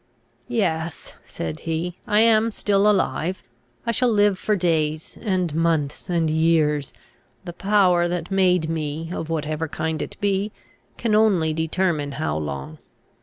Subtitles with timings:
[0.47, 3.43] "Yes," said he, "I am still alive.
[3.85, 6.91] I shall live for days, and months, and years;
[7.45, 10.51] the power that made me, of whatever kind it be,
[10.97, 12.79] can only determine how long.